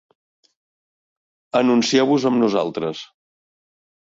[1.61, 3.05] Anuncieu-vos amb nosaltres!